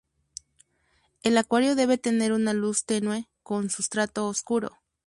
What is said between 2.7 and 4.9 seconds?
tenue, con sustrato oscuro.